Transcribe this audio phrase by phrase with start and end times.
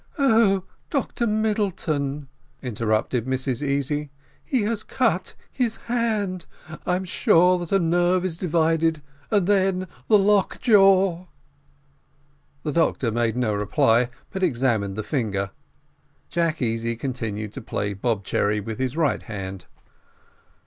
[0.17, 2.27] "Oh, Dr Middleton,"
[2.63, 4.09] interrupted Mrs Easy,
[4.43, 6.47] "he has cut his hand;
[6.87, 11.27] I am sure that a nerve is divided, and then the lockjaw"
[12.63, 15.51] The doctor made no reply, but examined the finger:
[16.29, 19.65] Jack Easy continued to play bob cherry with his right hand.